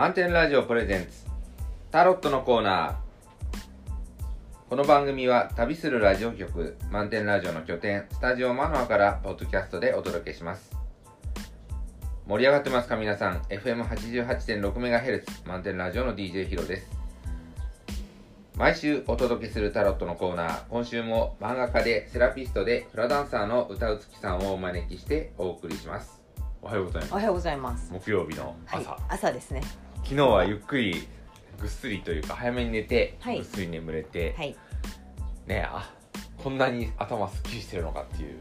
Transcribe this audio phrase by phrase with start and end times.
[0.00, 1.26] 満点ラジオプレゼンツ。
[1.90, 2.94] タロットのコーナー。
[4.70, 10.74] この番組は旅するラジオ局満点ラジオの拠点スタジオマノアからポッドキャストでお届けします。
[12.26, 13.42] 盛り上がってますか皆さん。
[13.50, 16.88] FM88.6MHz 満点ラジオの DJ ヒロです。
[18.56, 20.62] 毎週お届けするタロットのコーナー。
[20.70, 26.22] 今週も漫画家でセラピストでフラダンサーの歌うつきさんをお招きしてお送りします。
[26.62, 27.12] おはようございます。
[27.12, 27.92] おはようございます。
[27.92, 29.60] 木曜日のはい朝、、朝ですね。
[30.10, 31.06] 昨日はゆっくり
[31.60, 33.36] ぐっすりというか早めに寝て、はい。
[33.36, 34.56] ぐっすり眠れて、はい。
[35.46, 35.88] ねあ
[36.36, 38.40] こんなに頭すっきりしてるのかっていう。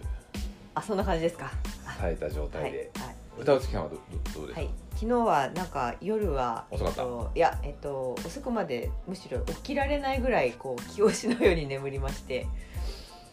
[0.73, 1.52] あ、そんな感じですか？
[1.95, 2.50] された状はい。
[2.50, 3.16] 態で、はい。
[3.40, 4.02] 歌うつきさんはどど
[4.40, 7.04] どうですか、はい、昨日はなんか夜は遅かった。
[7.04, 12.48] えっと、いやえっと遅くまでむしろ起きられないぐらいこう気をしのように眠りまして。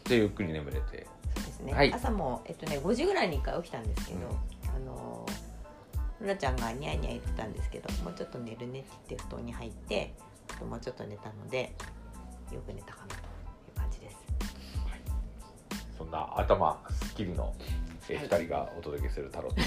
[0.05, 1.07] でゆっくり眠れて。
[1.37, 1.91] そうですね、はい。
[1.91, 4.27] 朝もえっとね5時ぐらいに一回起きたんですけど、うん。
[4.77, 5.27] あの
[6.21, 10.15] ルナちゃんがニャーニャー言ってたんですけどもうちょっと寝るねって言って布団に入って
[10.69, 11.73] もうちょっと寝たので
[12.53, 13.19] よく寝たかなとい
[13.75, 14.17] う感じです。
[15.99, 17.55] そんな頭すっきりの
[18.09, 19.61] えはい2人がお届けするタロット、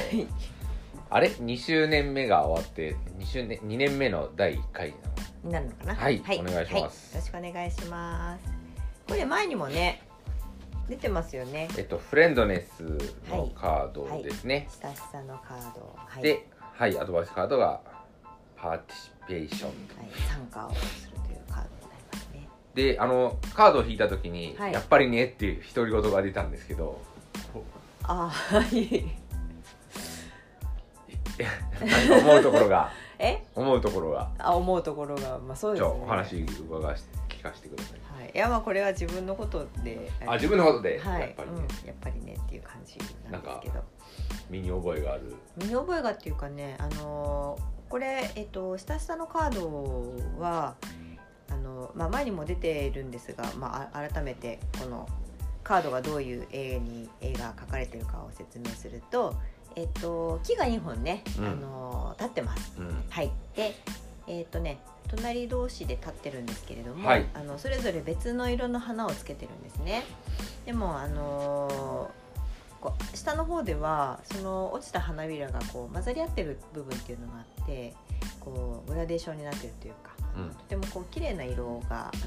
[1.10, 5.04] あれ？2周年目が終わって2周年2年目の第1回なの？
[5.44, 5.96] になるのかな？
[5.96, 6.22] はい。
[6.24, 6.74] お願いします。
[6.74, 6.82] はい。
[6.82, 8.46] よろしくお願いします。
[9.08, 10.04] これ前にもね
[10.90, 11.70] 出てますよね。
[11.78, 12.82] えっとフレンドネス
[13.30, 15.96] のカードですね、親しさのカード。
[15.96, 17.80] はい、ではいアドバイスカードが
[18.58, 19.70] パーティシペーション。
[19.70, 19.78] はい、
[20.28, 22.50] 参加をするというカードになりますね。
[22.74, 24.74] であのカードを引いた時に、はい。
[24.74, 27.00] やっぱりねっていう独り言が出たんですけど。
[28.04, 29.06] あーはい。
[32.22, 32.92] 思うところが。
[33.20, 33.44] え？
[33.54, 34.32] 思うところが。
[34.40, 35.38] あ思うところが。
[35.38, 35.90] まあそうですね。
[35.90, 37.04] お話伺わし
[37.40, 38.22] 聞かせてください。
[38.22, 40.12] はい、いやまあこれは自分のことで。
[40.28, 41.22] あ自分のことで、はい。
[41.22, 42.98] やっぱりね、うん、やっぱりねっていう感じ
[43.32, 43.84] なんですけど。
[44.50, 45.36] 身に覚えがある？
[45.58, 50.76] 身に覚えがっていうかねあのーこれえっと親しさのカードは
[51.50, 55.10] あの、まあ、前にも出ているんですが、まあ、あ改めてこの
[55.64, 59.36] カードがどういう絵に絵が描かれてるかを説明すると、
[59.76, 61.46] えっと、木が2本ね、うん。
[61.46, 62.74] あの立ってます。
[62.78, 63.04] うん。
[63.10, 63.76] はい、で
[64.28, 67.26] えっとね隣同士で立ってるんですけれども、はい。
[67.34, 70.04] あのそれぞれ別の色の花をつけてるんですね。
[70.66, 72.20] でもあのー
[73.14, 77.94] 下の方ではその落ちた花びらがこう混ざり合ってる部分っていうのがあって
[78.40, 80.50] こうグラデーションになってるというかうん。
[80.52, 82.22] とてもこう綺麗な色が、あの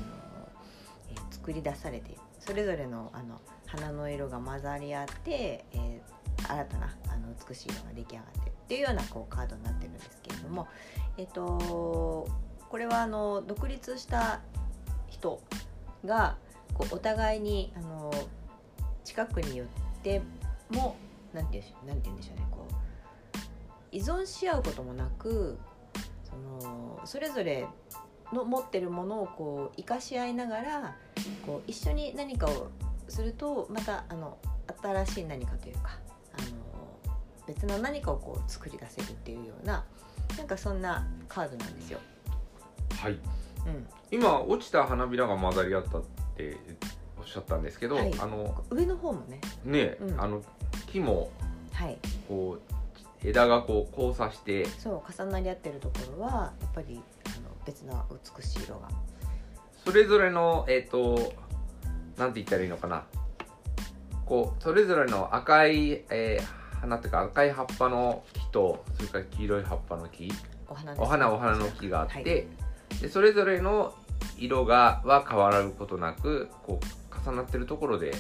[1.10, 2.20] えー作り出されている。
[2.38, 10.66] それぞれのあの花の色が混ざり合って、えー新たなあの美しい色が出来上がっているっていうようなこうカードになってるんですけれども、
[11.16, 12.26] えっと
[12.72, 14.40] これはあの独立した
[15.10, 15.42] 人
[16.06, 16.38] が
[16.72, 18.10] こうお互いにあの
[19.04, 19.66] 近くに寄っ
[20.02, 20.22] て
[20.70, 20.96] も
[21.34, 22.74] なんていうんでしょうなんて言うんでしょうねこう
[23.92, 25.58] 依存し合うこともなく
[26.24, 27.66] そのそれぞれ
[28.32, 30.96] の持ってるものをこう生かし合いながら
[31.44, 32.68] こう一緒に何かを
[33.06, 34.38] するとまたあの
[34.82, 35.98] 新しい何かというか
[36.32, 36.48] あの
[37.46, 39.84] 別の何かをこう作り出せるっていうような
[40.38, 41.98] なんかそんなカードなんですよ。
[42.92, 43.12] はい。
[43.12, 46.02] うん、今落ちた花びらが混ざり合ったっ
[46.36, 46.56] て
[47.18, 48.12] おっしゃったんですけど、はい。
[48.18, 50.20] あの上の方もね、ね、うん。
[50.20, 50.42] あの
[50.86, 51.30] 木も
[51.72, 51.98] はい、
[52.28, 54.66] こう枝がこう交差して。
[54.66, 58.88] そう重なり合ってるところはやっぱりあの別な美しい色が。
[59.84, 61.32] それぞれのえっ、と
[62.16, 63.04] なんて言ったらいいのかな。
[64.26, 70.32] こうそれぞれの赤い、えー花っていうか赤い葉っぱの木とそれから黄色い葉っぱの木。
[70.68, 70.98] お花ね。
[71.00, 72.46] お花お花の木があって、はい
[73.00, 73.94] でそれぞれの
[74.38, 78.12] 色がは変わることなくこう重なってるところで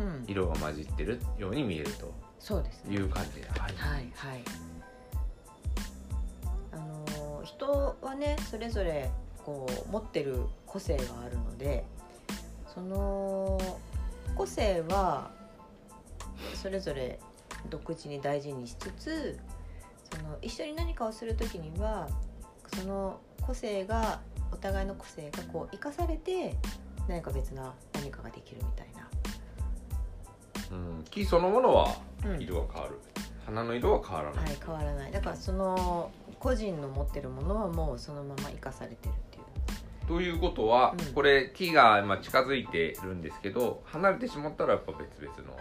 [0.00, 2.12] うん、色が混じってるように見えると。
[2.38, 2.96] そうですね。
[2.96, 3.60] いう感じで、はい。
[3.76, 4.44] はいはい。
[6.72, 9.10] あのー人はねそれぞれ
[9.44, 11.84] こう持ってる個性があるので
[12.74, 13.60] その
[14.34, 15.30] 個性は
[16.54, 17.20] それぞれ
[17.68, 19.38] 独自に大事にしつつ
[20.10, 22.08] その一緒に何かをする時には
[22.80, 24.20] その個性が
[24.52, 26.56] お互いの個性がこう生かされて
[27.08, 29.08] 何か別な何かができるみたいな。
[30.70, 31.94] うん、木そのものは
[32.24, 32.42] うん。
[32.42, 32.98] 色が変わる、
[33.44, 35.12] 花の色は変わらない、はい、変わらない。
[35.12, 40.06] だからその個人の持ってるものはもうそのまま生かされてるっていう。
[40.06, 41.14] ということは、うん。
[41.14, 45.56] これ木が今近づいてるんですけど離れてしまったらやっぱ別々の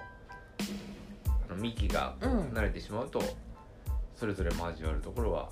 [1.50, 3.21] あの幹が離れてしまうと、
[4.15, 5.50] それぞれ交わるところは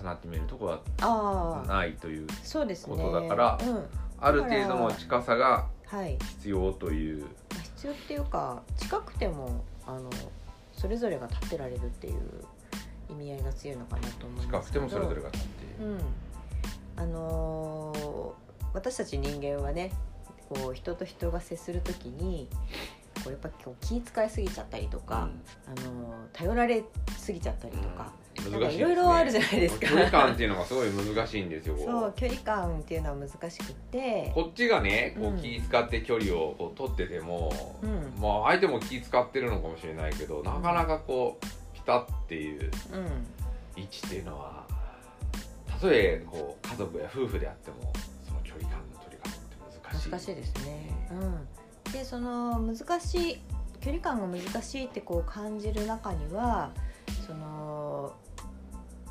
[0.00, 2.96] 重なって見えるとこはあないというそうですね。
[2.96, 3.84] ことだからうん、
[4.20, 6.16] ある程度の近さがはい。
[6.20, 7.26] 必要という
[7.76, 10.10] 必要っていうか近くてもあの
[10.72, 12.20] それぞれが立ってられるっていう
[13.10, 15.98] 意味合いが強いのかなと思います近くてもそれぞれが立ってうん。
[16.96, 18.30] あのー
[18.72, 19.90] 私たち人間はね
[20.48, 22.46] こう人と人が接する時に
[23.16, 25.28] こうやっぱこう気遣いすぎちゃったりとか、
[25.66, 25.80] あのー
[26.32, 26.84] 頼られ
[27.18, 28.12] すぎちゃったりとか、
[28.48, 29.88] いろいろあるじゃないですか。
[29.88, 31.76] 距離感っていうのがすごい難しいんですよ。
[31.76, 34.32] そう距離感っていうのは難しくって。
[34.34, 37.52] こっちがねこう気使って距離をこう取ってても、
[37.82, 38.20] うん。
[38.20, 43.26] まあ相手も気使ってるのかもしれないけどなかなかこうピタッっていううん。
[43.76, 44.64] 位置っていうのは
[45.66, 47.92] たとえこう家族や夫婦であっても
[48.26, 49.56] その距離感の取り方って
[49.90, 50.10] 難しい。
[50.10, 51.08] 難しいですね。
[51.86, 53.40] うん、でその難しい
[53.80, 56.72] 距離感が難しいってこう感じる中には
[57.26, 58.12] その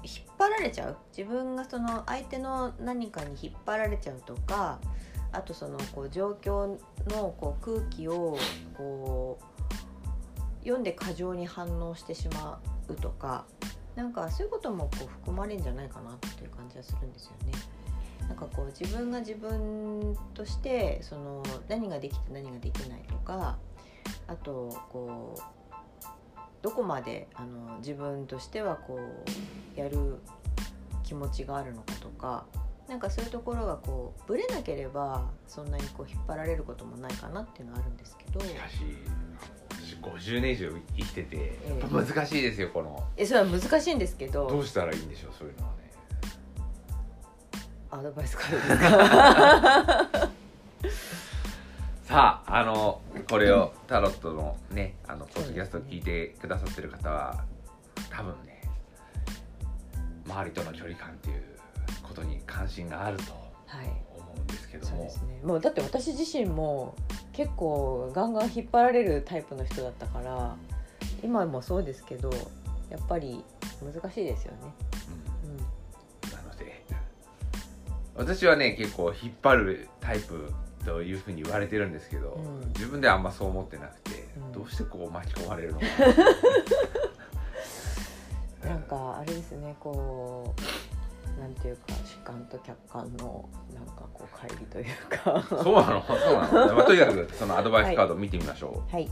[0.03, 0.97] 引っ張られちゃう？
[1.15, 4.79] 自分がその相手の何かに引っ張られちゃうとか
[5.31, 6.77] あとそのこう状況
[7.09, 8.37] のこう空気を
[8.75, 13.45] こう読んで過剰に反応してしまうとか
[13.95, 17.51] なんかそういうこともこう含まれるんじゃないかなっていう感じはするんですよね。
[18.27, 23.57] なんかこう自分が自分としてその何ができて何ができないとか
[24.27, 25.41] あとこう
[26.61, 28.99] どこまであの自分としてはこ
[29.75, 30.17] うやる
[31.03, 32.45] 気持ちがあるのかとか
[32.87, 38.39] なんかそういうところがこうぶれなければそんなにこう引っ張られることもないかなっていうのはあるんですけど。
[38.41, 38.77] しかし
[39.71, 41.79] 私50年以上生きててええ。
[41.79, 43.01] やっぱ難しいですよこの。
[43.15, 44.47] えそれは難しいんですけど。
[44.47, 45.79] どうしたらいいんでしょうそういうのはね。
[47.91, 50.29] アドバイスからですか？
[52.09, 57.43] さああのこれをタロットのねあのポッドキャストを聞いてくださってる方は
[58.09, 58.63] 多分ね
[60.25, 61.43] 周りとの距離感っていう
[62.01, 63.33] ことに関心があると
[63.67, 63.85] はい。
[64.17, 64.95] 思うんですけども。
[64.95, 65.39] そうですね。
[65.43, 66.95] もうだって私自身も
[67.31, 70.55] 結構ガンガン引っ張られるタイプの人だったから
[71.23, 72.31] 今もそうですけど
[72.89, 73.43] やっぱり
[73.83, 74.57] 難しいですよね。
[75.45, 75.51] うん。
[75.51, 75.57] うん。
[75.57, 76.83] なので
[78.15, 80.51] 私はね結構引っ張るタイプ
[80.85, 82.67] というふうに言われてるんですけど、うん。
[82.69, 84.51] 自分ではあんまそう思ってなくて、うん。
[84.51, 85.85] どうしてこう巻き込まれるのか。
[88.63, 90.53] な なんかあれですねこ
[91.37, 95.41] うなんていうか主観と客観のなんかこう乖離というか。
[95.63, 96.03] そうなの？
[96.05, 99.09] そうなの、まあ、とにかくそのアドバイスカードを見てみましょはい。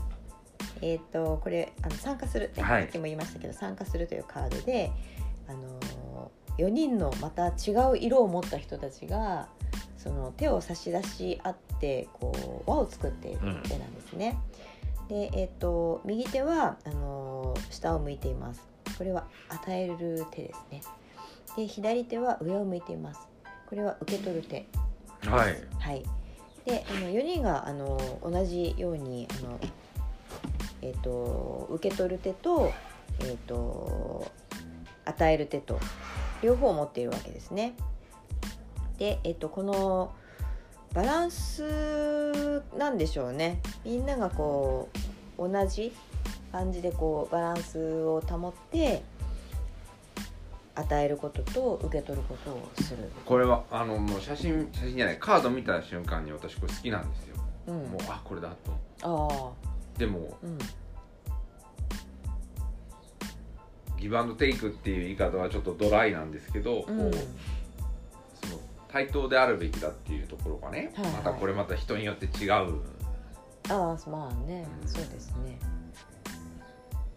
[0.80, 2.82] えっ、とこれあの参加する、ねはい。
[2.82, 4.92] さっきも言いましたけど参加するというカードで
[5.48, 9.48] あの4人のまた違う色を持った人たちが
[9.98, 14.38] その手を差し出し合ってこう輪を作っている手なんですね。
[15.08, 18.62] で、えっと右手はあの下を向いています。
[18.96, 20.82] これは与える手ですね。
[21.56, 23.20] で左手は上を向いています。
[23.68, 24.66] これは受け取る手。
[25.26, 26.04] うはいはい。
[26.64, 29.58] で、あの4人があの同じようにあの
[30.80, 32.72] えっ、と受け取る手と
[33.20, 34.30] えっ、と
[35.04, 35.80] 与える手と
[36.42, 37.74] 両方持っているわけですね。
[38.98, 40.12] で、えっ、とこの
[40.92, 43.60] バランスなんでしょうね。
[43.84, 44.88] みんながこ
[45.38, 45.92] う同じ
[46.50, 49.02] 感じでこうバランスを保って
[50.74, 53.10] 与えることと受け取ることをする。
[53.24, 57.36] これはあのもう写真写真じゃないカード見た瞬間に私これ好きなんですよ、
[57.68, 57.74] うん。
[57.74, 58.72] もうあこれだと
[59.02, 59.52] あ
[59.96, 59.98] あ。
[59.98, 60.58] でもうん。
[64.00, 67.57] ギブアンドテイクっていう言い方はちょっとドライなんですけど、うんこう
[68.88, 71.14] 対等であるべきだっていうところがね、はいはい。
[71.14, 72.50] またこれまた人によって違う
[73.70, 74.88] ああまあね、うん。
[74.88, 75.58] そうですね、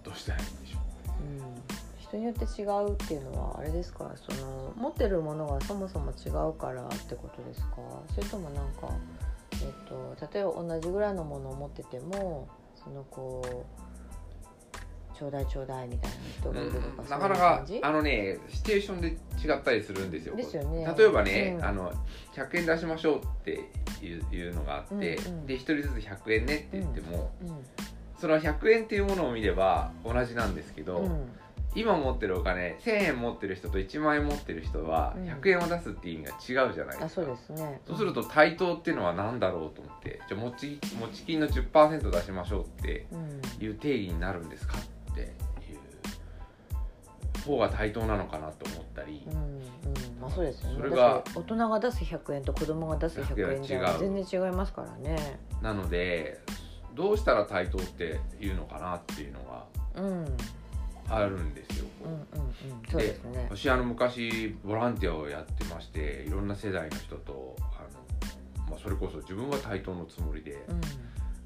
[0.04, 1.24] どうしたらいいんでしょう。
[1.24, 1.62] ん、
[2.00, 7.78] 人によって違うっていうのはあれですかその持ってるものがそもそも違うからってことですか？
[8.14, 8.90] それともなんか、
[9.54, 13.91] えっと例えば同じぐらいのものを持っててもそのこう
[15.22, 17.80] ちょうだいちょうだいみたいな人う、がいるとか、うかなかいう感じ？
[17.84, 20.96] あのねシチュエーションで違ったりするんですよですよね。
[20.98, 21.66] 例えばね、うん。
[21.66, 21.94] あの
[22.34, 23.52] 100円出しましょうって
[24.04, 25.46] いういうのがあって、うんうん。
[25.46, 27.46] で1人ずつ100円ねって言っても、う
[28.20, 31.32] その100円っていうものを見れば同じなんですけど、ん、うん、
[31.76, 35.26] 今持ってるお金1000円持ってる人と1万円持ってる人はうん。
[35.26, 37.82] 100円を出すっていう意味が違うじゃないですか、あそうですね。
[37.86, 43.42] そうすると対等っていうのは何だろうと思ってじゃあ持ち持ち金の10%出しましょうってうん。
[43.64, 44.76] いう定義になるんですか？
[45.12, 45.28] っていう
[47.46, 49.62] 方が対等なのかなと思ったりうんうん
[50.22, 50.76] まあそうですよね。
[50.78, 54.00] それが大人が出す100円と子供が出す100円じゃ違う。
[54.00, 55.40] 全然違いますからね。
[55.62, 56.40] なので
[56.94, 59.66] どうしたら対等っていうのかなっていうのが
[59.96, 60.06] うん。
[60.06, 60.38] うんうん
[61.12, 62.42] あるんですよ、うん
[62.90, 63.48] そうですね。
[63.50, 67.64] 私あの昔ボランティアをやってましていろんな世代の人とあ
[68.64, 70.82] の、まあ、それこそ自分は対等のつもりで、うん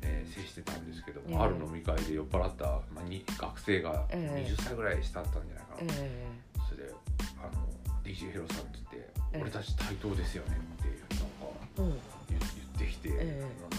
[0.06, 6.28] えー接してたんですけども、ええある飲み会で酔っ払った、まあ、に学生がええ20歳ぐらい下だったんじゃないかな、え
[6.70, 6.94] それで
[7.40, 7.66] あの
[8.04, 11.36] DJ ヒロさんって言ってええ俺たち対等ですよねってなんか
[11.78, 11.90] うん。
[12.30, 12.42] 言言っ
[12.78, 13.10] てきて、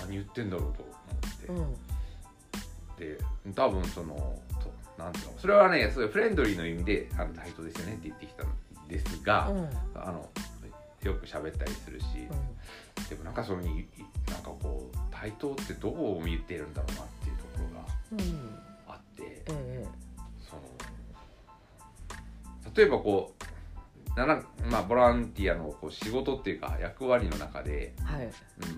[0.00, 0.92] 何言ってんだろうと思
[1.26, 1.46] って。
[1.48, 1.76] うん。
[2.96, 3.18] で
[3.54, 4.16] 多分その
[4.58, 9.70] となんていうのそれはねそういうフレンドリーの意味であの対等ですよねって言ってきたんですが、うん。
[9.94, 10.28] あの
[11.02, 12.04] よく喋ったりするし、
[13.08, 13.86] でもなんかそういうふうにい
[14.30, 18.58] なんかこう対等ってどう見てるんだろうなっていうところがうんうん
[18.88, 19.86] あってええ
[20.48, 20.62] その
[22.74, 23.46] 例えばこう
[24.16, 28.24] ならまあボランティアのこう仕事っていうか役割の中で、はい。
[28.24, 28.32] うん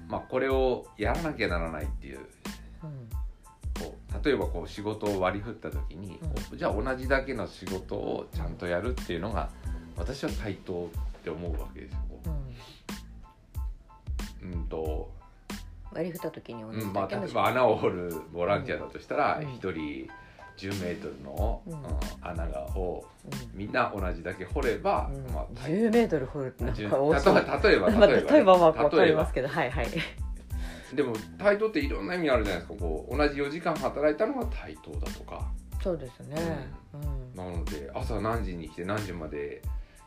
[0.09, 3.09] まあ、これをやらなきゃならないっていううん。
[3.81, 6.19] こう例えばこう仕事を割り振った時に、
[6.51, 6.59] うん。
[6.59, 9.49] じゃあ同じだけの仕事をちゃんとやるっていうのが
[9.97, 11.99] 私は対等って思うわけですよ。
[12.11, 12.29] こう
[14.47, 14.51] ん。
[14.51, 15.18] ううんと
[15.93, 19.49] 割り振った時に同じうんまあ、例えば穴を掘るボランティアだとしたらうん。
[19.55, 20.09] 一、人
[20.57, 21.73] 10メートルの、うん。
[21.73, 21.81] うん
[22.21, 23.59] 穴がをうん。
[23.59, 25.33] みんな同じだけ掘れば、うん。
[25.33, 27.35] まあ、10メートル掘るってなんか多そう。
[27.35, 29.05] 例えば例えばまあ例えば,、例えばは分か例えば。
[29.07, 29.89] りますけどはいはい。
[30.95, 32.79] でも対等っていろんな意味あるじゃないですか。
[32.81, 35.47] こう同じ4時間働いたのが対等だとか。
[35.83, 36.37] そうですね。
[36.95, 37.37] うん。
[37.37, 39.63] なので朝何時に来て何時まで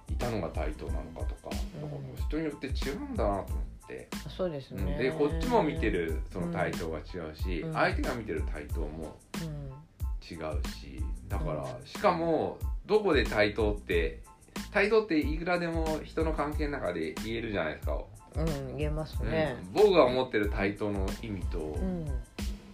[0.10, 2.26] いたのが対等なのかとか,、うん。
[2.26, 3.71] 人によって違うんだなと思って、
[4.36, 4.86] そうですうん。
[4.86, 7.74] ねでこっちも見てるその対等が違うし、うん。
[7.74, 9.72] 相手が見てる対等もうん。
[10.24, 11.86] 違うしだから、うん。
[11.86, 14.22] しかもどこで対等って
[14.72, 17.94] 対等っていくらでも人の関係の中で言えるじゃないですか、
[18.36, 19.58] うん言えますね。
[19.76, 19.84] うん。
[19.84, 22.06] 僕が思ってる対等の意味と、うん。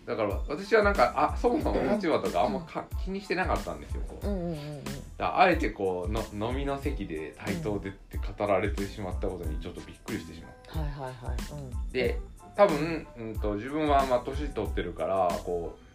[0.05, 4.27] だから私はなんかあそもそも立場とかあんまか気にしてなかったんですよこう。
[4.27, 4.83] うんうんうんうん。
[5.17, 11.61] だあえてこうの飲みの席で対等でって語られてしまったことにちょっとびっくりしてしまうはいはいはい。
[11.61, 11.91] うん。
[11.91, 12.19] で
[12.55, 15.87] 多分、うん、と自分はまあ年取ってるからこう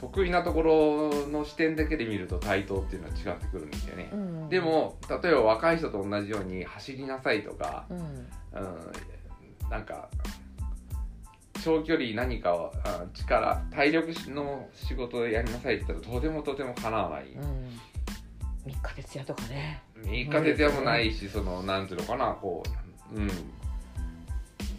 [0.00, 4.42] 得意なところの視点だけで見ると対等っていうのは違ってくるんですよね、うん。
[4.42, 10.08] うんでも例えば若い人と同じように走りなさいとか、うんうん、なんか
[11.62, 17.78] 長距離何かをあ力体力の仕事をやりなさいって言ったらとてもとてもかなわない、うん。
[18.64, 19.82] 三日徹夜とかね。
[19.96, 22.62] 3日徹夜もないしそのなんていうのかなこ
[23.12, 23.28] ううん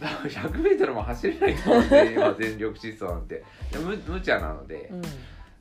[0.00, 3.44] 100m も走れないと思うんで今全力疾走なんて。
[3.72, 5.02] いや無無茶なので、うん。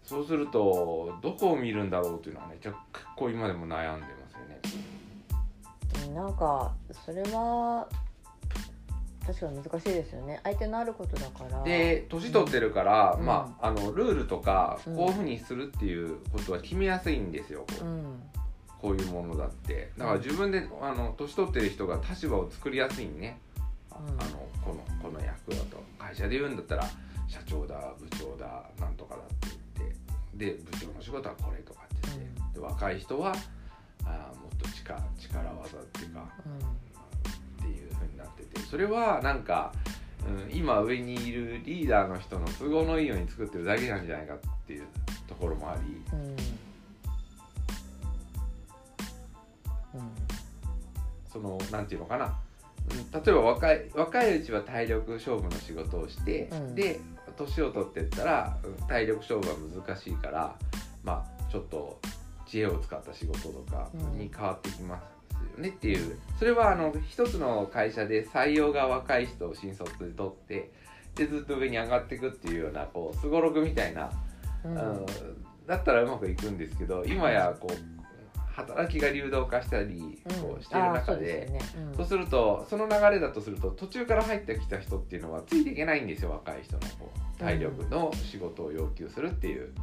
[0.03, 2.75] そうするとどこを見るんだろうっていうのはね結
[3.15, 6.15] 構今でも悩んでますよね。
[6.15, 6.73] なんか
[7.05, 7.87] それは
[9.27, 10.39] 確かに難しいですよね。
[10.43, 11.63] 相手のあることだから。
[11.63, 13.25] で年取ってるから、うん。
[13.25, 14.95] まああのルールとかうん。
[14.95, 17.85] こういうふうにするっていうことは決めやすいんですよ、こう。
[17.85, 18.23] うん。
[18.81, 19.91] こういうものだって。
[19.97, 23.48] だから自分であの年取ってる人が立場を作りやすいね、あ
[24.07, 24.21] うん。
[24.21, 26.83] あのこのこの役だと会社で言うんだったら
[27.27, 33.33] 社長だ部長だなんとかだって言ってで部長の仕事はこれとかって言って、で若い人は
[34.05, 36.27] あもっと力力技っていうか
[37.61, 39.73] っていう風になっててそれはなんか、
[40.27, 44.87] うん、今上にいるリーダーの人の都合のいいように作ってるだけなんじゃないかっていう
[45.27, 46.19] ところもありうん。
[49.99, 50.11] うん。
[51.31, 52.31] そのなんていうのかな、うん、
[53.13, 56.75] 例えば若い若いうちは体力勝負の仕事をして、うん。
[56.75, 56.99] で
[57.37, 60.55] 年を取ってったらうん体力勝負は難しいから
[61.03, 61.99] まあちょっと
[62.45, 66.19] 知恵を使った仕事とかに変わってきますよねっていう。
[66.37, 70.71] それはあの一つの会社で採用が若い人を新卒で取って
[71.15, 74.11] でずっと上に上がっていくっていうようなこうすごろくみたいな、
[74.63, 74.75] うん。
[74.75, 75.05] うん
[75.69, 77.98] だったらうまくいくんですけど今やこう
[78.59, 81.49] 働きが流動化したりこうしてる中で
[81.95, 89.73] そうするとその流れだとすると途中から入ってきた人っていうのはついていけないんですよ若い人のこう体力の仕事を要求するっていう。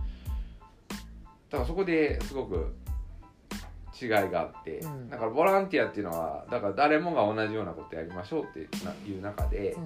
[1.48, 2.74] だからそこですごく
[4.00, 5.08] 違いがあって、うん。
[5.08, 8.60] だからボランティアっていうのはだから誰もが同じようなことやりましょうって
[9.08, 9.82] いう中で、うん。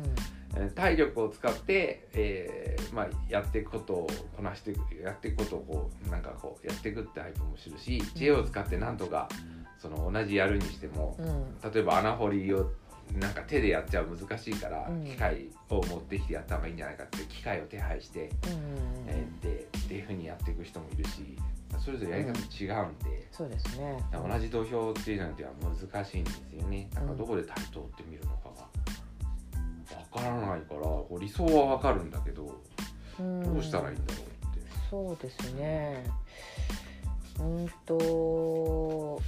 [0.57, 9.29] えー体力を使って、えーまあ、やっていくことをこなしていくやっていくことをこうなんかこうやっていくってタイプもするし知恵を使ってなんとか
[9.79, 11.73] その同じやるにしてもうん。
[11.73, 12.69] 例えば穴掘りを
[13.15, 15.05] なんか手でやっちゃう難しいから、うん。
[15.05, 18.31] 機械を持ってきてやった方がいいんじゃないかって機械を手配して、うん。
[19.07, 21.37] えーでっていうふうにやっていく人もいるし
[21.79, 24.03] それぞれやり方違うんで、そうですね。
[24.13, 25.51] 同じ土俵っていうのでは
[25.91, 26.89] 難しいんですよね。
[26.95, 28.71] だからどこで対等って見るのかが。
[30.13, 32.61] わからないからこう理想はわかるんだけど
[33.19, 33.55] うん。
[33.55, 34.67] どうしたらいいんだろうって。
[34.91, 36.05] そうですね。
[37.39, 39.21] うんと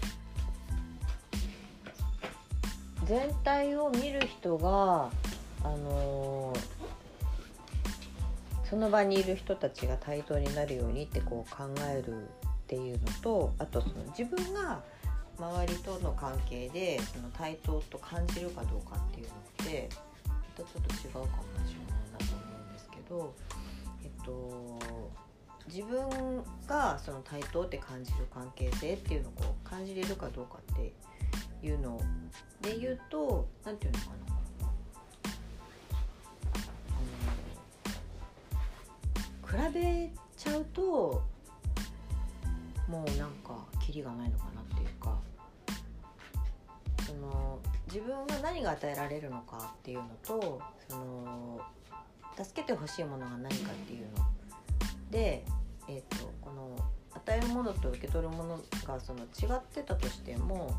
[3.07, 5.11] 全体を見る人が
[5.65, 6.53] あの
[8.73, 12.27] その場にいる人たちが対等になるようにってこう考えるっ
[12.67, 14.81] ていうのとあとその自分が
[15.39, 19.91] 周りとの関係でその対等と感じるかどうかっていうのって
[20.27, 21.27] またちょっと違うかも
[21.69, 23.35] しれないなと思うんですけど、
[24.05, 24.79] えっと、
[25.69, 30.95] 自分がその対等って感じる関係性っていうのをこう感じれるかどうかって
[31.63, 32.01] いうの
[32.63, 34.42] で言うと何て言うのかな。
[39.53, 41.23] 比べちゃうと
[42.89, 43.55] もうなんか
[43.85, 45.19] キリがないのかなっていうか
[47.07, 51.61] その自分が何が与えられるのかっていうのとその
[52.43, 54.13] 助けてほしいものが何かっていうの。
[55.11, 55.45] で、
[55.87, 56.75] えーと、この
[57.13, 60.75] 与えるものと受け取るものがその違ってたとしても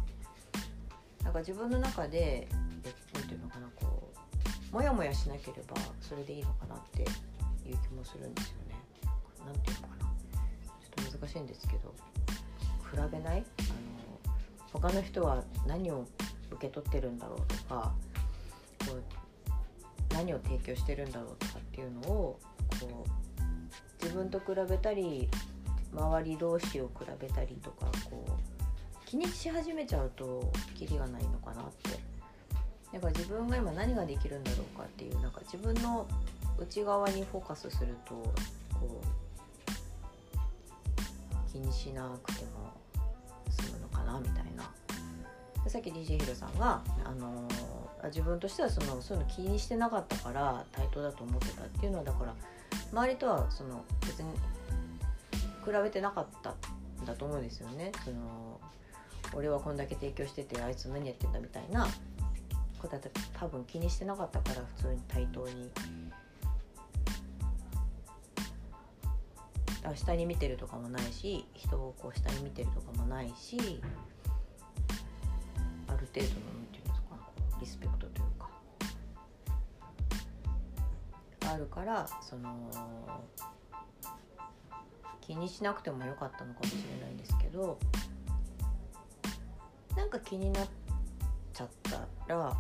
[1.23, 2.47] なんか自分の中で
[3.13, 4.11] 何て言うのかなこ
[4.71, 7.05] うモヤモヤしなければそれでいいのかなって
[7.70, 8.75] いう気もするんですよね。
[9.46, 10.05] なんていうのかな。
[10.05, 11.93] ちょっと難しいんですけど。
[12.93, 13.43] 比べない？
[13.58, 14.32] あの
[14.72, 16.05] 他の人は何を
[16.51, 17.91] 受け取ってるんだろうとか
[18.86, 22.39] こう何を提供してるんだろうとかっていうのを
[22.79, 25.27] こう自分と比べたり
[25.91, 28.32] 周り同士を比べたりとかこう
[29.08, 32.00] 気にし始めちゃうとキリがないのかなって。
[32.93, 36.08] だから自分が今何ができるんだろうかっていうなんか自分の
[36.57, 39.24] 内側にフォーカスするとこう
[41.51, 42.74] 気にしなくても
[43.50, 44.69] 済むのかなみたいな
[45.69, 52.36] さっき DJ ヒロさんが、あのー、自分としてはそのそういうの気にしてなかったから対等だと思ってたっていうのはだから
[52.91, 54.31] 周りとはその別に
[55.65, 57.91] 比べてなかったんだと思うんですよね。
[58.03, 58.60] その
[59.33, 61.88] 俺はこんだけ提供しててあいつ何やってんだみたいな
[62.79, 63.01] ことは
[63.39, 65.72] 多分気にしてなかったから普通に対等に
[69.95, 73.81] 下に見てるとかもないし人をこう下に見てるとかもないし
[75.88, 77.17] ある程度の何て言うんですか
[77.60, 78.49] リスペクトというか
[81.53, 82.51] あるからその
[85.21, 87.77] 気にしなくてもよかったのかもしれないんですけど
[89.95, 90.67] なんか気になっ
[91.53, 92.55] ちゃったら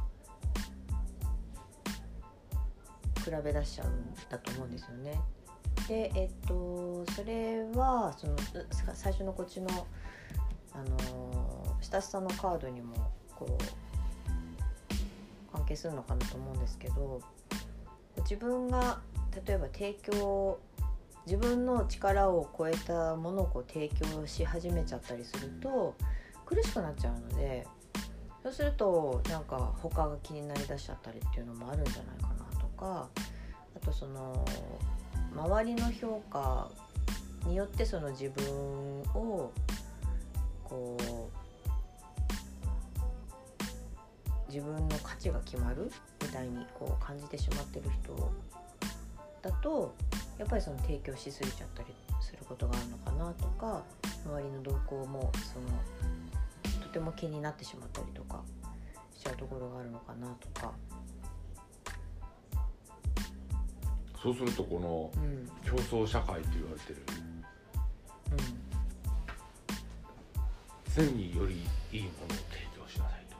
[3.23, 5.19] 比べ出しちゃうんだと思うんですよね。
[5.87, 8.35] でえっとそれはその
[8.93, 9.69] 最初のこっちの
[10.73, 12.95] あの親しさのカードにも
[13.35, 17.21] こう関係するのかなと思うんですけど
[18.19, 18.99] 自分が
[19.45, 20.59] 例えば提供
[21.25, 25.95] 自分の力を超えたものをこう提供し始めちゃったりすると
[26.45, 27.65] 苦しくなっちゃうので
[28.41, 33.07] そうするとなんか他が気になりだしちゃったりっていうのもあるんじゃないかなとか
[33.75, 34.45] あとその
[35.35, 36.69] 周りの評価
[37.45, 38.45] によってその自分
[39.13, 39.51] を
[40.63, 41.43] こう
[44.51, 45.91] 自分の価値が決まる
[46.21, 48.31] みたいにこう感じてしまってる人
[49.41, 49.95] だと
[50.37, 51.89] やっぱりその提供しすぎちゃったり
[52.21, 53.83] することがあるのかなとか
[54.25, 58.41] 周りの動向もそのとても気になってしまったりとか
[59.15, 60.71] しちゃうところがあるのかなとか。
[64.23, 65.11] そうするとこの
[65.69, 67.03] 競争社会と言われてる、
[70.95, 71.55] うん、常により
[71.91, 73.35] いいものを提供しなさいと、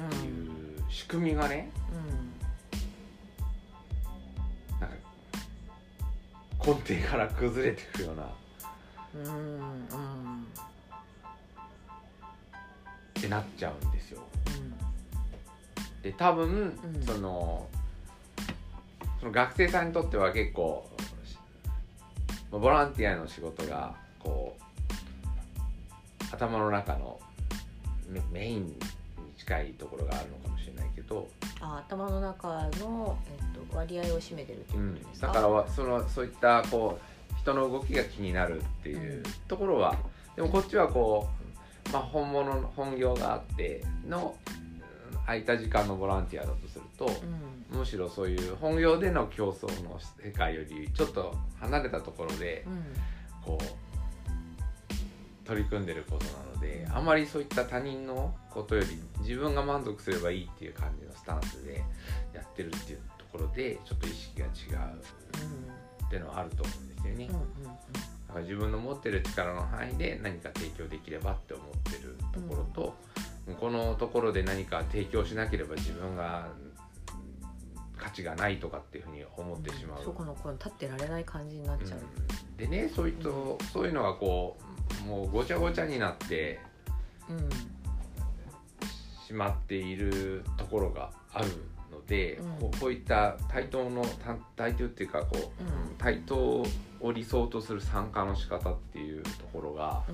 [0.00, 0.30] うん、い
[0.78, 1.96] う仕組みがね、う
[4.76, 4.96] ん、なんか
[6.64, 8.34] 根底から崩れていくような、
[9.14, 9.60] うん。
[9.60, 10.46] うん、
[13.18, 14.22] ってなっちゃうんですよ。
[16.02, 17.68] で多分、その
[19.24, 20.86] その学生さんにとっては結構
[22.50, 27.18] ボランティアの仕事がこう頭の中の
[28.30, 28.76] メインに
[29.38, 31.26] 近いところがあるのかもしれないけど
[31.62, 32.48] あ頭の中
[32.80, 37.00] の、えっと、割合を占めてるっていうことですか、うん、だからそのそういったこ
[37.32, 41.30] う人の動きが気になるっていうところは、うん、でもこっちはこ
[41.88, 44.36] う、まあ、本物の本業があっての
[45.24, 47.06] 空いた時間のボランティアだとと、
[47.72, 52.84] うん、むしろそういう本業での競争の世界よりちょっと離れたところで、うん、
[53.44, 58.86] こう取り組んでることなのであまりそういった他人のことより
[59.20, 61.84] 自分が満足すればいいっていう感じのスタンスで
[62.32, 64.52] やってるっていうところでちょっと意識が違う
[66.06, 67.28] っていうのはあると思うんですよね。
[68.42, 72.94] 自分の持ってる力の範囲で何か提供できればって思ってるところと、
[73.60, 76.48] このところで何か提供しなければ自分が
[78.04, 82.02] 価値がないとかっていうふうに思ってしまう、うん、そこのこ立ってられない感じになっちゃう、う
[82.52, 83.24] ん、でねそういった、
[83.72, 86.60] そういうのがこうもうごちゃごちゃになって
[87.28, 87.48] うん。
[89.26, 91.48] しまっているところがある
[91.90, 92.50] ので、うん。
[92.58, 95.42] こうこういった対等のた対等っていうかこう、う
[95.94, 95.96] ん。
[95.96, 96.36] 対等
[97.00, 100.12] を理想とする参加の仕方っていうところがう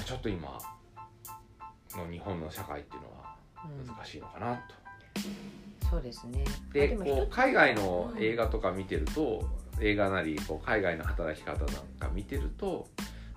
[0.00, 0.04] ん。
[0.04, 0.58] ちょっと今
[1.96, 4.74] の日本の社会っていうのはうん難しいのかなと。
[5.92, 6.42] そうですね。
[6.72, 9.44] でこう海外の映画とか見てると、
[9.78, 12.86] 映画なりこう海外の働き方なんか見てると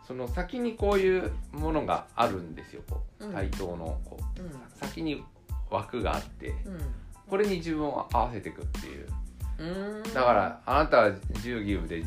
[0.08, 3.34] その先にこういうものがあるんですよこううん。
[3.34, 4.52] 対等のこううん。
[4.74, 5.22] 先に
[5.70, 6.80] 枠があってうん。
[7.30, 9.08] これに自分を合わせていくっていう。
[10.14, 12.06] だからあなたは10ギブで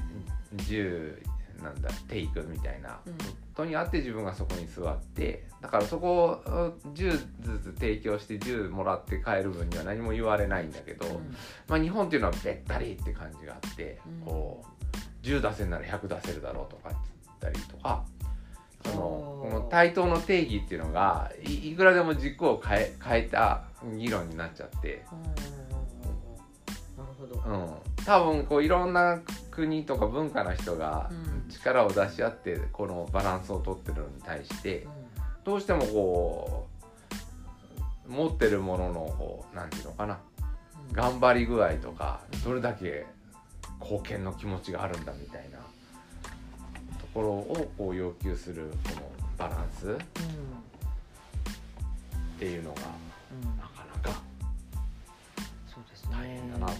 [0.56, 1.22] 10
[1.62, 2.98] なんだテイクみたいな
[3.58, 6.42] うんことにあって自分がそこに座ってだからそこを
[6.94, 11.34] 10ずつ提供して10もらって帰る分には何も言われないんだけど、うん。
[11.66, 14.24] まあ、日本っていうのはべったりって感じがあって、うん。
[14.24, 17.00] こう10出せんなら100出せるだろうとか言っ
[17.40, 18.04] たりとか
[18.84, 23.64] そのこの対等の定義っていうのがいいくらでも軸を変え変えた
[23.96, 25.04] 議論になっちゃって。
[25.10, 25.22] うん。
[27.04, 27.42] なるほど。
[27.44, 34.86] うん、多分こういろんな国とか文化の人がうん力を出し合ってこのバランスをとってるのに対して
[35.44, 36.68] どうしてもこ
[38.08, 40.18] う持ってるもののこうなんていうのかな
[40.88, 40.94] うん。
[40.94, 43.06] 頑張り具合とかどれだけ
[43.80, 45.64] 貢献の気持ちがあるんだみたいなと
[47.12, 49.02] ころをこう要求するこの
[49.36, 49.98] バランスっうん
[52.38, 52.82] ていうのが
[53.32, 53.58] うん。
[53.58, 54.20] なかなか
[55.66, 56.10] そうですね。
[56.12, 56.72] 大変だなと。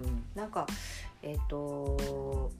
[0.00, 0.66] うん、なんか
[1.22, 2.50] えっ、と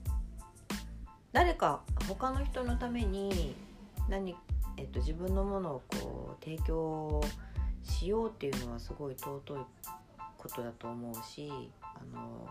[1.31, 3.55] 誰か他の人のために
[4.09, 4.35] 何、
[4.77, 7.21] えっと自分のものをこう提供
[7.83, 9.65] しようっていうのはすごい尊い
[10.37, 12.47] ことだと思うしあの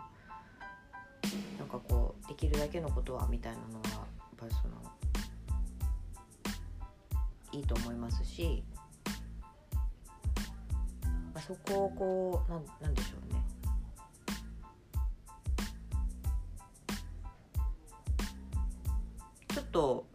[1.59, 4.79] なんかこうできるだけのことはみたいなのはやっぱりその
[7.53, 8.63] いいと思いますし、
[11.35, 13.28] まあ、そこをこうなんなんでしょうね。
[19.59, 20.07] ちょっと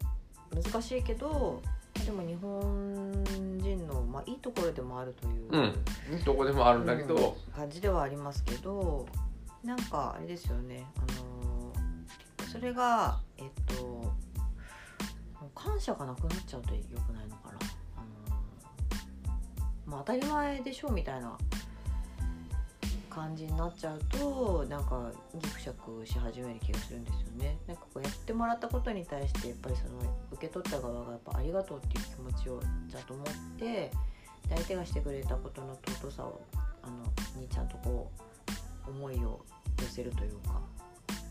[0.55, 1.61] 難しいけど
[2.05, 3.23] でも日本
[3.59, 9.05] 人の、まあ、いいところでもあるという、うん、どこでもあるんだけど、うん感じではありますけど
[9.63, 10.85] なんかあれですよね。
[10.95, 13.45] あのーそれがえっ
[13.77, 14.11] と
[15.55, 17.57] 感謝がなくなっちゃうとよくないのかな、
[17.97, 21.37] あのーまあ、当たり前でしょみたいな
[23.13, 27.57] 感じになっちゃうとなんかギクシャクし始める気がするんですよね。
[27.67, 29.99] なんかこうやってもらったことに対してやっぱりその
[30.31, 33.25] 受け取った側がやっぱありがとうっていう気持ちをちゃんと持っ
[33.57, 33.91] て
[34.49, 36.41] 相手がしてくれたことの尊さを
[36.81, 38.11] あのにちゃんとこ
[38.87, 39.43] う思いを
[39.79, 40.61] 寄せるというか。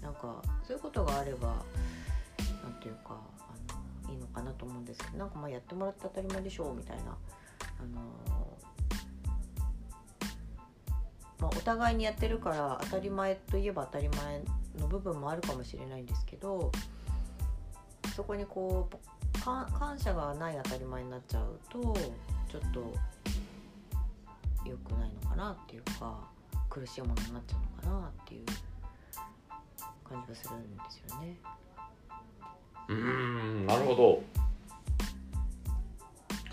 [0.02, 1.54] なんかそういうことがあれば
[2.62, 8.00] なんていうかあのいいのかなと思うんですけどなんかまあやってもらって当たり前でしょうみたいなあの
[11.42, 14.42] まあ、お互いにやってるから当たり前といえば当たり前
[14.78, 16.70] の部分もあるかもしれないんですけど
[18.14, 21.80] そこにこう感謝がない当たり前になっちゃうと
[22.48, 22.94] ちょっと
[24.64, 26.16] 良くないのかなっていうか
[26.70, 28.46] 苦しいものになっちゃうのかなっていう
[30.08, 31.36] 感じがするんですよね。
[32.88, 34.22] うんなるほど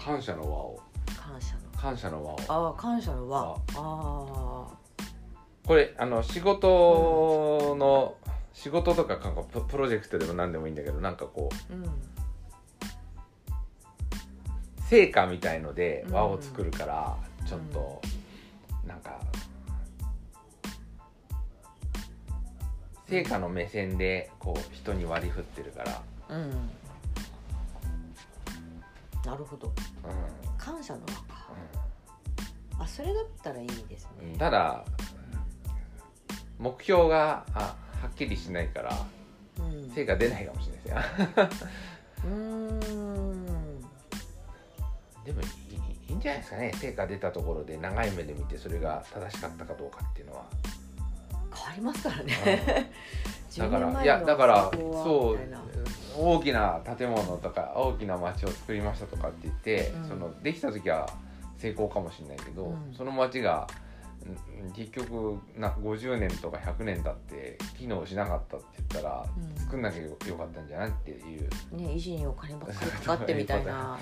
[0.03, 0.88] 感謝の輪を
[1.29, 1.61] 感謝の。
[1.79, 2.39] 感謝の輪を。
[2.47, 3.39] ああ感謝の輪。
[3.39, 4.67] ああ
[5.65, 8.15] これあの仕事の、
[8.53, 11.85] 仕事とかなんかププロジェクトでも何でもいいんだけどなんかこううん
[14.89, 17.15] 成果みたいので輪を作るから、
[17.45, 18.01] ちょっと、
[18.87, 19.19] なんか
[23.07, 26.49] 成果の目線でこう人に割り振ってるから、うん。
[29.23, 29.67] なるほど。
[29.67, 29.71] う
[30.59, 30.99] 感謝の。
[31.01, 31.23] 輪か
[32.79, 34.35] あそれだったらいいですね。
[34.37, 34.83] ただ
[36.59, 39.05] 目標があはっきりしないから
[39.59, 39.89] うん。
[39.89, 41.67] 成果出ないかもしれないですよ。
[42.25, 43.81] うーん。
[45.25, 45.47] でもいい
[46.09, 46.73] いいんじゃないですかね。
[46.75, 50.45] 成果出たところで長い目で見てそれが正しかったかどうかっていうのは。
[51.53, 52.91] 変わりますからね。
[53.57, 55.39] だか10年前のらいやだからそう
[56.19, 60.07] 大きな建物とか大きな町を作りましたとかって言って、うん。
[60.09, 61.09] そのできた時は
[61.57, 62.93] 成功かもしれないけど、うん。
[62.95, 63.67] その町が
[64.67, 69.61] ん結局な50年とか100年経って機能しなかったって言ったら、うん。
[69.61, 71.41] 作んなきゃよよかったんじゃないっていう。
[71.75, 73.97] ね維持にお金ばっかりかかってみたいな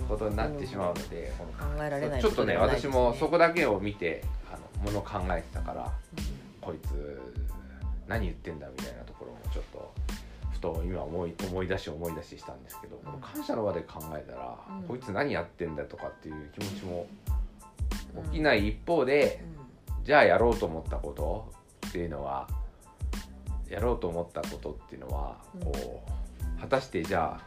[0.00, 0.06] うん。
[0.06, 6.24] ことになってしまうので、この考えられないちょっとね私もそこだけを見てあのもの考えてたからうん。
[6.60, 7.20] こいつ
[8.08, 10.01] 何言ってんだみたいなところもちょっとふ
[10.62, 13.20] と今思い思い出し思い出ししたんですけど、うん。
[13.20, 14.84] 感謝の輪で考えたら、うん。
[14.84, 17.06] こいつ何やってんだとかっていう気持ちも
[18.30, 19.44] 起きない一方で、
[20.04, 21.52] じゃあやろうと思ったこと
[21.88, 22.48] っていうのは
[23.68, 26.02] やろうと思ったことっていうのはこ
[26.58, 27.46] う果たしてじゃあ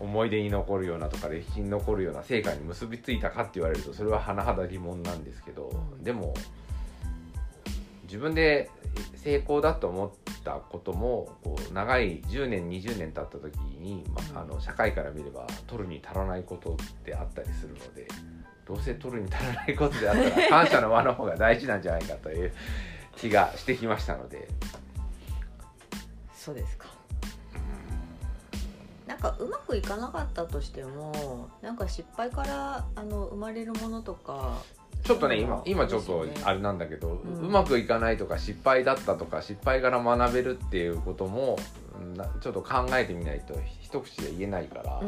[0.00, 6.04] うん思い出に残るようなとか歴史に残るような成果に結びついたかって言われるとそれは甚だ疑問なんですけど、うん。
[6.04, 6.34] でも
[8.04, 8.70] 自分で
[9.16, 10.10] 成功だと思っ
[10.44, 18.08] たこともこう長い10年20年経った時に、まあ、あの社会から見れば取るに足らないことってあったりするので
[18.66, 22.52] どうせ取るに足らないことであったら感謝の輪の方が大事なんじゃないかという
[23.16, 24.48] 気がしてきましたので。
[26.34, 26.88] そうですか。
[29.06, 34.62] なんかうまくいかなかったとしてもなんか失敗からあの生まれるものとか
[35.10, 41.58] ちょっとね今今ちょっとあれなんだけど、ううんまくいかないとか失敗だったとか失敗から学べるっていうことも
[42.40, 45.00] ちょっと考えてみないと一口で言えないから、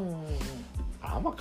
[1.02, 1.38] あんま考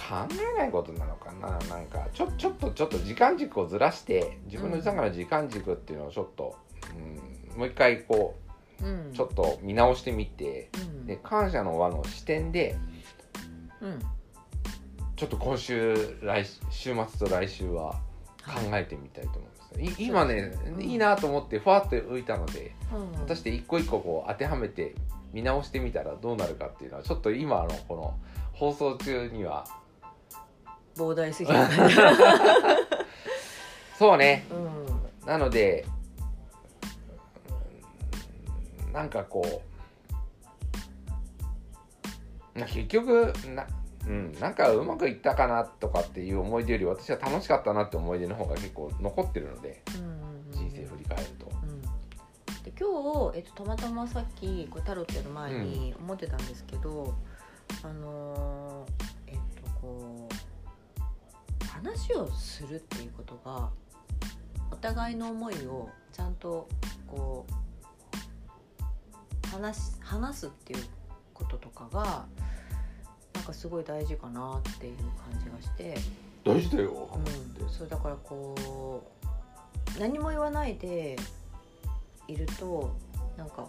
[0.55, 1.57] えないことなのかな。
[1.69, 6.55] なんかちょちょっとちょっと時間軸をずらして自分の中の時間軸っていうのをちょっと、
[7.53, 8.35] うん、もう一回こ
[8.79, 9.09] うん。
[9.09, 11.07] うちょっと見直してみて、うん。
[11.07, 12.77] で感謝の輪の視点で
[13.81, 13.99] うん。
[15.15, 17.99] ちょっと今週来週末と来週は
[18.45, 20.81] 考えてみたいと思います、い今ね、うん。
[20.81, 24.95] いいなと思ってふわっと浮いたのでうん果たして一個一個こう当てはめて
[25.33, 28.15] 見直してみたらどうなるかっていうのはちょっと今のこの
[28.53, 29.65] 放送中には
[30.95, 31.59] 膨大すぎる。
[33.97, 34.45] そうね。
[34.51, 35.27] うん。
[35.27, 36.01] なのでうん
[38.93, 39.61] なんかこ
[42.55, 43.65] うな結局な,、
[44.07, 49.81] うん、なんかうまくいったかなとかっていう思い出より私は楽しかったなって思い出の方が結構残ってるので
[50.51, 51.51] 人生振り返ると。
[51.63, 51.81] うん。
[52.63, 57.15] で今日、えっと、たまたまさっきこれタロットやる前に思ってたんですけど、
[57.83, 63.69] あのーえっとこう話をするっていうことが
[64.71, 66.67] お互いの思いをちゃんと
[67.07, 70.83] こう話し話すっていう
[71.33, 72.25] こととかが
[73.51, 75.95] かすごい大事かなっていう感じがして。
[76.43, 77.09] 大事だよ、
[77.61, 79.03] うん、そうだからこ
[79.95, 81.15] う何も言わないで
[82.27, 82.97] いると
[83.37, 83.67] なんか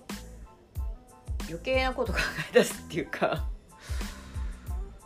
[1.48, 2.18] 余計なこと考
[2.50, 3.46] え出すっていうか。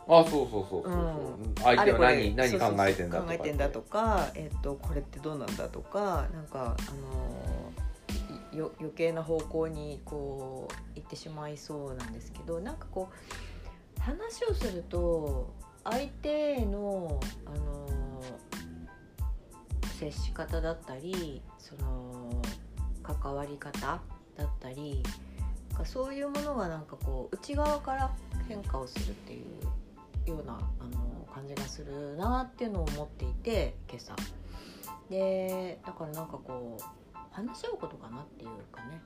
[0.09, 1.55] あそうそうそうそうそう、うん。
[1.61, 13.15] 相手は何何考えてんだとか考えてんだとか、えっとこれってどうなんだとかなんかあのーよ余計な方向にこう行ってしまいそうなんですけどなんかこう
[14.07, 18.23] 話をすると相手のあの
[19.99, 22.41] 接し方だったりその
[23.03, 23.79] 関わり方
[24.37, 25.03] だったり
[25.71, 28.15] なんかそういうものがなんかこう内側から
[28.47, 29.41] 変化をするってい
[30.25, 34.15] うようなあの感じがするなっていうのを思っていて今朝。
[35.09, 36.83] でだからなんかこう
[37.31, 39.01] 話し合うことかなっていうかね。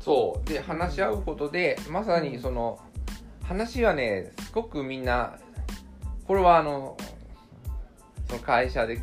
[0.00, 0.48] そう。
[0.48, 2.78] で話し合うことでまさにその
[3.44, 5.38] 話はねすごくみんな
[6.26, 6.96] これはあの
[8.28, 8.98] その会社で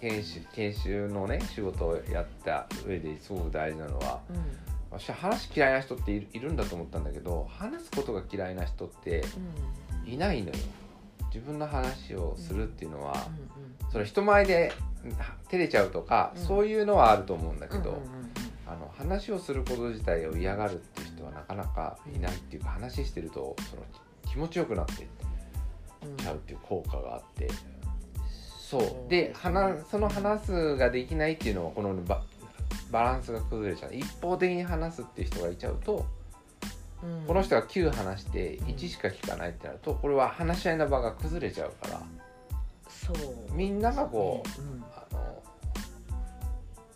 [0.00, 4.64] 研修研修のね仕事をやった上ですごく大事なのはうん。
[4.90, 9.24] 私は話嫌いな人っているんだと思ったんだけど話すことが嫌いな人って
[10.06, 10.54] いないのよ。
[11.34, 13.26] 自分の話をするっていうのは、
[13.90, 14.70] それ人前で
[15.50, 16.42] 照れちゃうとか、うん。
[16.44, 18.43] そういうのはあると思うんだけど、うんうん
[18.74, 23.82] あの話をすること自体を嫌がるっていう人はなかなかいないっていうか話してるとその
[24.26, 25.06] 気持ちよくなって
[26.16, 27.48] ちゃうっていう効果があって。
[28.58, 28.82] そう。
[28.82, 32.22] そうで話その話すができないっていうのはこのバ
[32.90, 33.94] バランスが崩れちゃう。
[33.94, 36.04] 一方的に話すっていう人がいちゃうと
[37.02, 37.26] うん。
[37.26, 42.02] この人が9話して1しか聞かないってなるとこれは話し合いの場が崩れちゃうから。
[42.88, 44.84] そうみんながこううん。
[44.96, 45.42] あの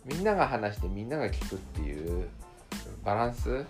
[0.09, 2.27] みんなが話してみんなが聞くっていう
[3.05, 3.49] バランス？
[3.49, 3.65] うん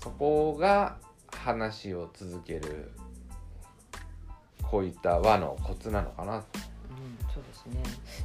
[0.00, 0.96] そこが
[1.28, 2.90] 話を続ける
[4.62, 6.36] こういった輪のコツなのかな？
[6.36, 6.42] うん、
[7.32, 7.82] そうですね。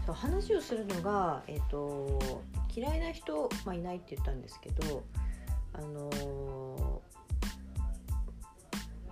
[0.07, 2.19] 話をするのが、えっと
[2.75, 5.03] 嫌いな人、まあ、いないって言ったんですけど、
[5.73, 7.13] あのー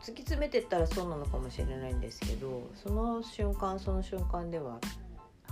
[0.02, 4.80] 突き詰めてったらそうなのかもしれないんですけどその瞬間その瞬間では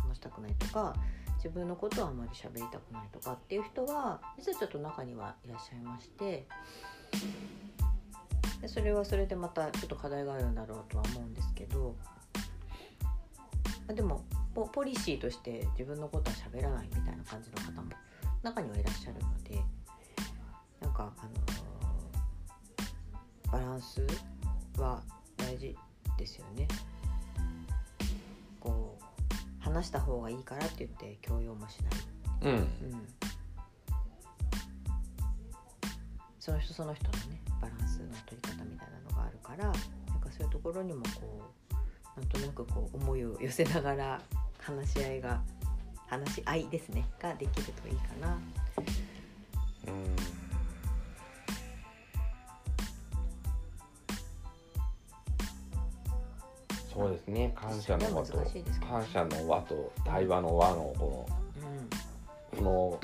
[0.10, 0.96] 話したくないとか
[1.38, 6.48] 自分のことはあまり喋りたくないとかっていう人は実はちょっと中にはいらっしゃいまして
[8.62, 11.96] でそれはそれでまたちょっと課題があるんだろうとは思うんですけど
[13.88, 17.90] でもポポリシーとして自分のことは喋らないみたいな感じの方も
[18.44, 19.62] 中にはいらっしゃるので
[20.82, 21.70] なんかあのー
[23.52, 24.06] バランス
[24.78, 25.02] は
[25.38, 25.76] 大事
[26.18, 26.68] ですよね。
[28.60, 28.89] こう
[29.70, 31.92] 話した方がいいからって言って強要もしない。
[32.42, 32.68] うんうん、
[36.40, 41.42] その人その人のねバランスの取り方みたいなのがあるからなんかそういうところにもこ
[42.18, 44.22] うなんとなくこう思いを寄せながら
[44.60, 45.42] 話し合いが
[46.08, 48.38] 話し合いですねができるといいかな。
[49.88, 50.39] うん
[57.00, 57.54] そうですね。
[57.56, 58.38] 感謝の輪と。
[58.86, 61.26] 感謝の輪と対話の輪のこ
[62.52, 63.00] うのこの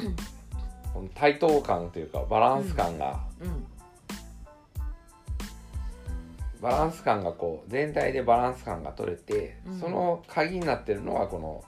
[0.94, 3.46] この対等感というかバランス感が、ん。
[3.46, 3.68] うん。
[6.62, 9.80] バランス感がこう全体でバランス感が取れて、うん。
[9.80, 11.64] その鍵になってるのはこの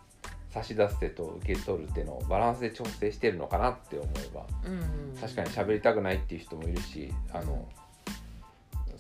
[0.50, 4.80] 差し出す手と受け取る手のバランスで調整してるのかなって思えばうん。
[4.80, 5.18] うん。
[5.18, 7.70] 確かに喋りたくないっていう人もいるしあの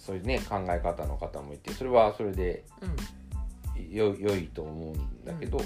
[0.07, 2.95] そういうね考え方の方もいてそれはそれでうん。
[3.91, 5.61] よ良いと思うんだけど、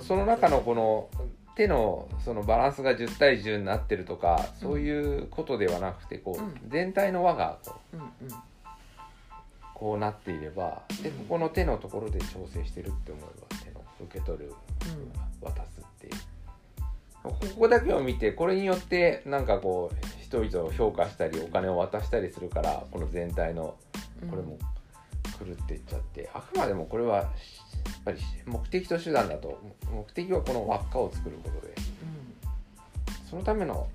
[0.00, 1.08] その中のこの
[1.56, 7.96] 手のそのバランスが10対10になってるとかそういうことではなくてこう全体の輪がこう
[9.74, 14.54] こうなっていればでここの手のところで調整してるって思えば手の受け取る
[15.40, 16.12] 渡すっていう
[17.24, 23.76] ここだけを見てこれによってなんかこう人々を評価したりお金を渡したりするからこの全体の
[24.22, 24.28] うん。
[24.28, 24.58] これも
[25.38, 27.26] 狂っていっちゃってあくまでもこれはやっ
[28.04, 29.58] ぱり目的と手段だと
[29.90, 31.74] 目的はこの輪っかを作ることで
[33.28, 33.88] そのための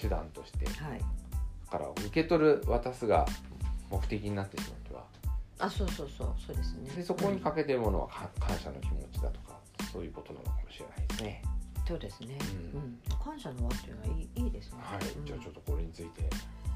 [0.00, 1.00] 手段としてうんはい。
[1.00, 3.26] だから受け取る渡すが
[3.90, 5.04] 目的になってしまっては。
[5.58, 6.90] あそうそうそうそうですね。
[6.96, 9.58] でそこにかけてるものはか感謝の気持ちだとか
[9.92, 11.42] そういうことなのかもしれないですね。
[11.86, 12.38] そうですね、
[12.74, 16.22] うん、感謝の輪っていうのはいいいいですねはい、じゃあちょっとこれについて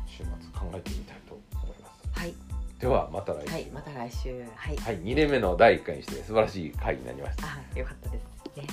[0.07, 2.21] 週末考えてみたいと思います。
[2.21, 2.35] はい。
[2.79, 3.53] ではまた来週。
[3.53, 4.45] はい、また来週。
[4.55, 4.77] はい。
[4.77, 7.47] はい、二年目の第1回にして素晴らしい回になりました。
[7.47, 8.23] あ、よかったです
[8.57, 8.67] ね。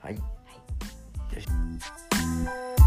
[0.00, 0.14] はい。
[0.14, 0.20] は
[2.74, 2.77] い。